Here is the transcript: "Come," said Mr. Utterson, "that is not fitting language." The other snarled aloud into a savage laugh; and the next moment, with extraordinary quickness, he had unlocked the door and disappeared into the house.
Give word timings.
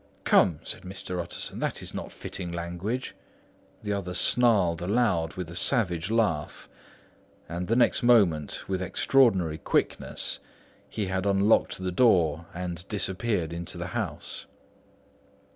"Come," 0.23 0.61
said 0.63 0.81
Mr. 0.81 1.21
Utterson, 1.21 1.59
"that 1.59 1.83
is 1.83 1.93
not 1.93 2.11
fitting 2.11 2.51
language." 2.51 3.13
The 3.83 3.93
other 3.93 4.15
snarled 4.15 4.81
aloud 4.81 5.37
into 5.37 5.51
a 5.51 5.55
savage 5.55 6.09
laugh; 6.09 6.67
and 7.47 7.67
the 7.67 7.75
next 7.75 8.01
moment, 8.01 8.67
with 8.67 8.81
extraordinary 8.81 9.59
quickness, 9.59 10.39
he 10.89 11.05
had 11.05 11.27
unlocked 11.27 11.77
the 11.77 11.91
door 11.91 12.47
and 12.51 12.83
disappeared 12.87 13.53
into 13.53 13.77
the 13.77 13.87
house. 13.93 14.47